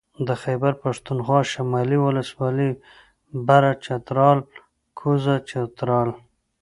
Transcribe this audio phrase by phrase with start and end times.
[0.27, 2.71] د خېبر پښتونخوا شمالي ولسوالۍ
[3.47, 4.39] بره چترال
[4.99, 6.09] کوزه چترال